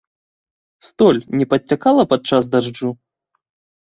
[0.87, 2.91] Столь не падцякала падчас дажджу?